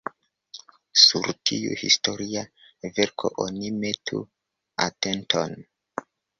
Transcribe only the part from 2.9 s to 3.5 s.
verko